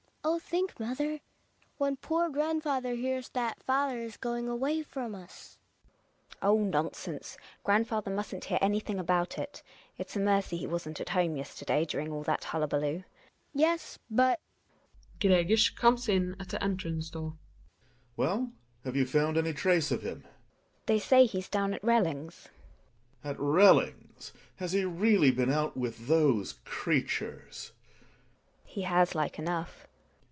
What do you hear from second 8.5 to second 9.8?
any thing about it.